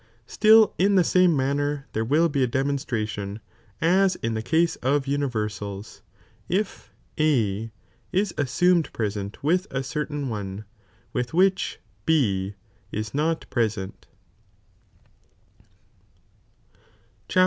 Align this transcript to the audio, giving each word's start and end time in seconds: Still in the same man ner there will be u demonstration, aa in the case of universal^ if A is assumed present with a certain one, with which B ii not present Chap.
Still 0.25 0.73
in 0.79 0.95
the 0.95 1.03
same 1.03 1.37
man 1.37 1.57
ner 1.57 1.85
there 1.93 2.03
will 2.03 2.27
be 2.27 2.39
u 2.39 2.47
demonstration, 2.47 3.39
aa 3.83 4.09
in 4.23 4.33
the 4.33 4.41
case 4.41 4.75
of 4.77 5.05
universal^ 5.05 6.01
if 6.49 6.91
A 7.19 7.71
is 8.11 8.33
assumed 8.35 8.91
present 8.93 9.43
with 9.43 9.67
a 9.69 9.83
certain 9.83 10.27
one, 10.27 10.65
with 11.13 11.35
which 11.35 11.77
B 12.07 12.55
ii 12.91 13.03
not 13.13 13.47
present 13.51 14.07
Chap. 17.27 17.39